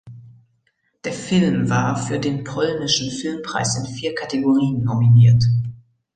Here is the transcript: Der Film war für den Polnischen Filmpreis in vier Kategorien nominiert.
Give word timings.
Der 1.03 1.13
Film 1.13 1.69
war 1.69 1.95
für 1.95 2.17
den 2.17 2.43
Polnischen 2.43 3.11
Filmpreis 3.11 3.77
in 3.77 3.85
vier 3.85 4.15
Kategorien 4.15 4.83
nominiert. 4.83 5.43